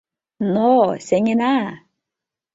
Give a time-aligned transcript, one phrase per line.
[0.53, 1.57] —Но-о, сеҥена!